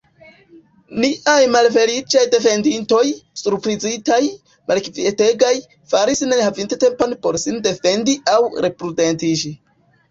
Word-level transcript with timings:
Niaj 1.01 1.41
malfeliĉaj 1.55 2.23
defendintoj, 2.31 3.03
surprizitaj, 3.43 4.19
malkvietegaj, 4.73 5.55
falis 5.95 6.27
ne 6.33 6.43
havinte 6.49 6.83
tempon 6.87 7.17
por 7.27 7.43
sin 7.47 7.63
defendi 7.71 8.21
aŭ 8.39 8.43
reprudentiĝi. 8.69 9.57